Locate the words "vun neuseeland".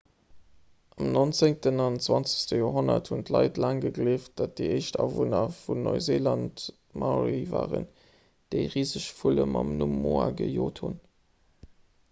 5.57-6.63